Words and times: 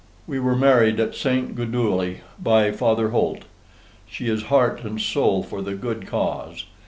We 0.25 0.39
were 0.39 0.55
married 0.55 0.99
at 0.99 1.13
St. 1.13 1.53
Gudule, 1.53 2.21
by 2.41 2.71
Father 2.71 3.09
Holt. 3.11 3.43
She 4.09 4.29
is 4.29 4.45
heart 4.45 4.83
and 4.83 4.99
soul 4.99 5.43
for 5.43 5.61
the 5.61 5.75
GOOD 5.75 6.07
CAUSE. 6.07 6.65